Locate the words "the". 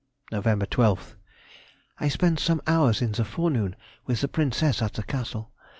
3.11-3.23, 4.21-4.27, 4.93-5.03